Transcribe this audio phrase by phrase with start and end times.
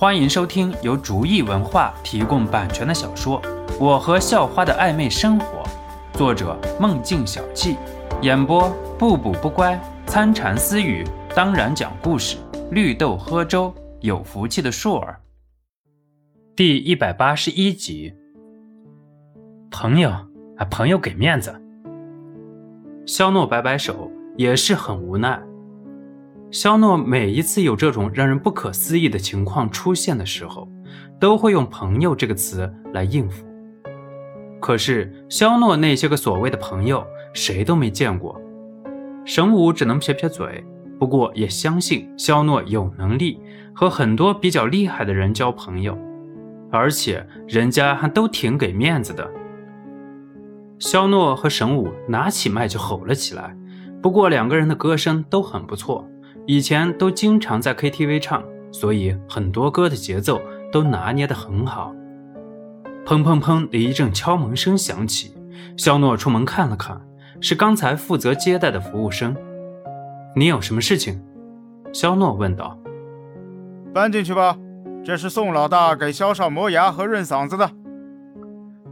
[0.00, 3.42] 欢迎收听由竹意文化提供版权的小说
[3.80, 5.64] 《我和校花的暧昧生活》，
[6.16, 7.76] 作者梦境小憩，
[8.22, 9.76] 演播不补不乖、
[10.06, 12.36] 参禅私语，当然讲故事，
[12.70, 15.20] 绿豆喝粥，有福气的硕儿。
[16.54, 18.14] 第一百八十一集，
[19.68, 21.60] 朋友啊，朋友给面子。
[23.04, 25.42] 肖诺摆摆手，也是很无奈。
[26.50, 30.66] 肖诺每一次有这种让人不可思议的情况出现的时候，
[31.20, 33.46] 都会用“朋友”这个词来应付。
[34.58, 38.40] 可是肖诺那些个所谓的朋友，谁都没见过。
[39.26, 40.64] 神武只能撇撇嘴，
[40.98, 43.38] 不过也相信肖诺有能力
[43.74, 45.98] 和很多比较厉害的人交朋友，
[46.72, 49.30] 而且人家还都挺给面子的。
[50.78, 53.54] 肖诺和神武拿起麦就吼了起来，
[54.00, 56.08] 不过两个人的歌声都很不错。
[56.48, 60.40] 以前都经常在 KTV 唱，所以很多歌的节奏
[60.72, 61.94] 都拿捏得很好。
[63.04, 65.34] 砰砰砰的一阵敲门声响起，
[65.76, 66.98] 肖诺出门看了看，
[67.38, 69.36] 是刚才负责接待的服务生。
[70.34, 71.20] 你有什么事情？
[71.92, 72.78] 肖诺问道。
[73.92, 74.56] 搬进去吧，
[75.04, 77.70] 这是宋老大给肖少磨牙和润嗓子的。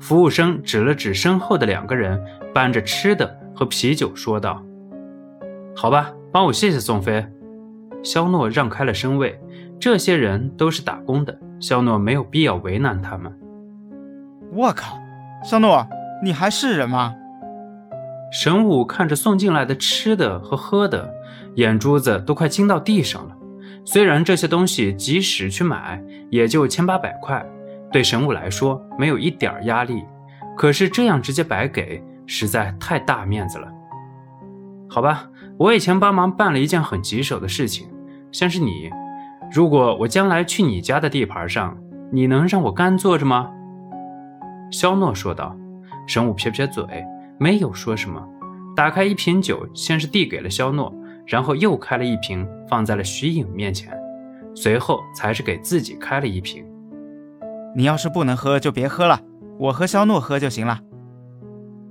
[0.00, 2.20] 服务生指了指身后的两个人，
[2.52, 4.60] 搬着吃的和啤酒，说道
[5.76, 7.24] ：“好吧，帮我谢谢宋飞。”
[8.04, 9.40] 肖诺让开了身位，
[9.80, 13.32] 这些人都是打工的，肖诺没有必要为难他们。
[14.52, 14.98] 我靠，
[15.42, 15.84] 肖诺，
[16.22, 17.14] 你还是人吗？
[18.30, 21.12] 神武看着送进来的吃的和喝的，
[21.54, 23.34] 眼珠子都快惊到地上了。
[23.86, 27.44] 虽然这些东西即使去买也就千八百块，
[27.90, 30.04] 对神武来说没有一点压力，
[30.56, 33.68] 可是这样直接白给，实在太大面子了。
[34.88, 37.88] 好吧，我以前帮忙办了一件很棘手的事情。
[38.34, 38.90] 像是你，
[39.52, 41.78] 如果我将来去你家的地盘上，
[42.10, 43.48] 你能让我干坐着吗？
[44.72, 45.56] 肖诺说道。
[46.06, 46.84] 神武撇撇嘴，
[47.38, 48.20] 没有说什么，
[48.74, 50.92] 打开一瓶酒，先是递给了肖诺，
[51.24, 53.96] 然后又开了一瓶放在了徐颖面前，
[54.54, 56.66] 随后才是给自己开了一瓶。
[57.74, 59.20] 你要是不能喝，就别喝了，
[59.58, 60.80] 我和肖诺喝就行了。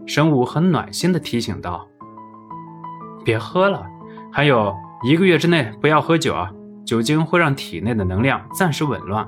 [0.06, 1.88] 神武很暖心的提醒道
[3.24, 3.86] ：“别喝了，
[4.30, 6.50] 还有。”一个月之内不要喝酒啊！
[6.86, 9.28] 酒精会让体内的能量暂时紊乱。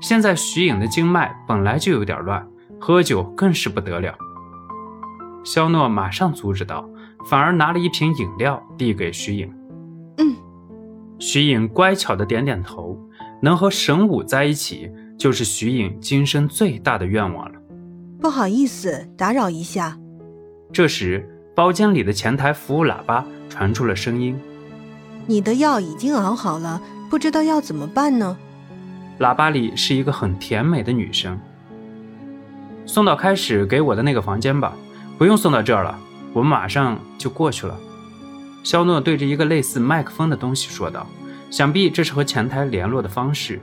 [0.00, 2.44] 现在徐颖的经脉本来就有点乱，
[2.80, 4.12] 喝酒更是不得了。
[5.44, 6.88] 肖诺马上阻止道，
[7.28, 9.52] 反而拿了一瓶饮料递给徐颖。
[10.18, 10.34] 嗯，
[11.18, 12.98] 徐颖乖巧的点点头。
[13.40, 17.58] 能和神武在一起，就是徐颖今生最大的愿望了。
[18.20, 19.98] 不好意思，打扰一下。
[20.72, 24.38] 这时，包间里的前台服务喇叭传出了声音。
[25.26, 28.36] 你的药已经熬好了，不知道要怎么办呢？
[29.20, 31.38] 喇叭里是一个很甜美的女声。
[32.84, 34.72] 送到开始给我的那个房间吧，
[35.16, 35.96] 不用送到这儿了，
[36.32, 37.78] 我们马上就过去了。
[38.64, 41.06] 肖诺对着一个类似麦克风的东西说道
[41.50, 43.60] ：“想必这是和前台联络的方式。”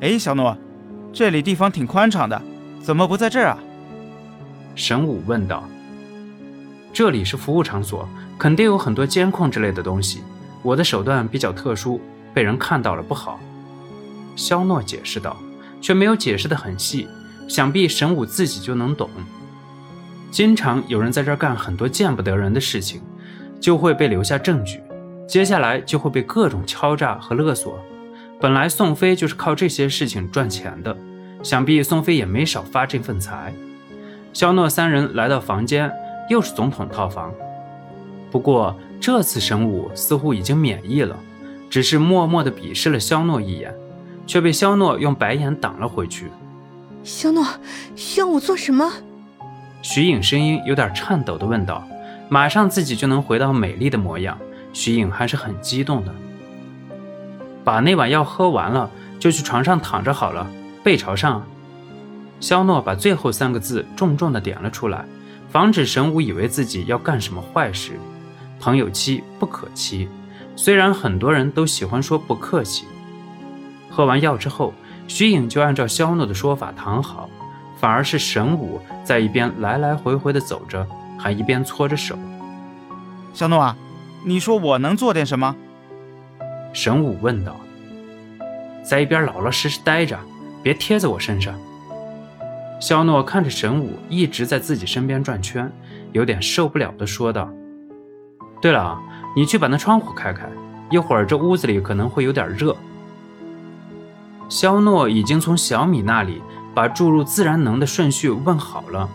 [0.00, 0.56] 哎，小诺，
[1.12, 2.42] 这里地方挺宽敞的，
[2.80, 3.58] 怎么不在这儿啊？
[4.74, 5.62] 神武问道。
[6.92, 10.22] 这里是服务场所，肯定有很多监控之类的东西。
[10.62, 12.00] 我的手段比较特殊，
[12.32, 13.38] 被人看到了不好。”
[14.34, 15.36] 肖诺解释道，
[15.80, 17.06] 却没有解释得很细，
[17.48, 19.10] 想必神武自己就能懂。
[20.30, 23.02] 经常有人在这儿干很多见不得人的事情，
[23.60, 24.80] 就会被留下证据，
[25.28, 27.78] 接下来就会被各种敲诈和勒索。
[28.40, 30.96] 本来宋飞就是靠这些事情赚钱的，
[31.42, 33.52] 想必宋飞也没少发这份财。
[34.32, 35.92] 肖诺三人来到房间，
[36.30, 37.32] 又是总统套房，
[38.30, 38.74] 不过。
[39.02, 41.18] 这次神武似乎已经免疫了，
[41.68, 43.74] 只是默默地鄙视了肖诺一眼，
[44.28, 46.30] 却被肖诺用白眼挡了回去。
[47.02, 47.44] 肖诺，
[47.96, 48.88] 需要我做什么？
[49.82, 51.84] 徐颖声音有点颤抖地问道。
[52.28, 54.38] 马上自己就能回到美丽的模样，
[54.72, 56.14] 徐颖还是很激动的。
[57.64, 60.48] 把那碗药喝完了，就去床上躺着好了，
[60.84, 61.44] 背朝上。
[62.38, 65.04] 肖诺把最后三个字重重的点了出来，
[65.50, 67.98] 防止神武以为自己要干什么坏事。
[68.62, 70.08] 朋友妻不可欺，
[70.54, 72.84] 虽然很多人都喜欢说不客气。
[73.90, 74.72] 喝完药之后，
[75.08, 77.28] 徐颖就按照肖诺的说法躺好，
[77.80, 80.86] 反而是神武在一边来来回回的走着，
[81.18, 82.16] 还一边搓着手。
[83.34, 83.76] 肖诺啊，
[84.24, 85.56] 你说我能做点什么？
[86.72, 87.56] 神武问道。
[88.84, 90.16] 在一边老老实实待着，
[90.62, 91.52] 别贴在我身上。
[92.78, 95.68] 肖诺看着神武一直在自己身边转圈，
[96.12, 97.52] 有点受不了的说道。
[98.62, 99.02] 对了啊，
[99.36, 100.48] 你去把那窗户开开，
[100.88, 102.74] 一会儿这屋子里可能会有点热。
[104.48, 106.40] 肖诺已经从小米那里
[106.72, 109.08] 把注入自然能的顺序问好了，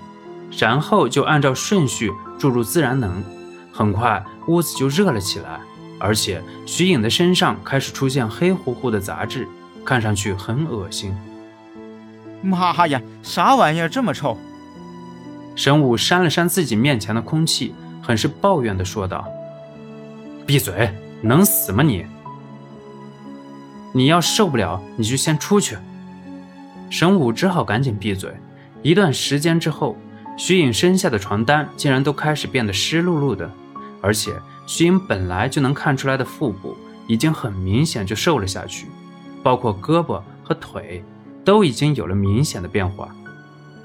[0.58, 3.24] 然后就按照顺序注入自然能。
[3.72, 5.60] 很快屋子就热了起来，
[6.00, 9.48] 而且徐颖的身上开始出现黑乎乎的杂质，
[9.86, 11.16] 看上去很恶心。
[12.42, 14.38] 妈呀，啥玩意儿这么臭？
[15.56, 19.28] 神武扇了扇自己面前的空气，很是抱怨地说道
[20.48, 20.90] ：“闭嘴，
[21.22, 22.06] 能死吗你？
[23.94, 25.78] 你要受不了，你就先出去。”
[26.90, 28.34] 神武只好赶紧闭嘴。
[28.82, 29.98] 一段时间之后，
[30.38, 33.52] 徐颖身下的床单竟然都开始变得湿漉漉的。
[34.02, 34.32] 而且
[34.66, 36.78] 徐颖本来就能看出来的腹部，
[37.08, 38.88] 已经很明显就瘦了下去，
[39.44, 41.04] 包括胳膊和腿，
[41.44, 43.14] 都已经有了明显的变化。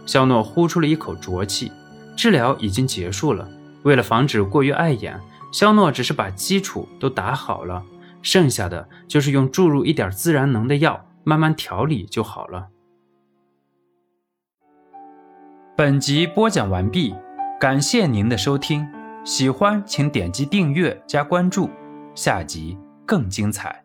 [0.07, 1.73] 肖诺呼出了一口浊气，
[2.17, 3.49] 治疗已经结束了。
[3.83, 5.19] 为了防止过于碍眼，
[5.53, 7.85] 肖诺只是把基础都打好了，
[8.23, 12.69] 剩下的就是用注入一点自然能的药，慢慢调理就好了。
[15.77, 17.15] 本集播讲完毕，
[17.61, 18.87] 感谢您的收听。
[19.25, 21.71] 喜欢请点击订阅加关注，
[22.15, 22.77] 下集
[23.07, 23.85] 更精彩。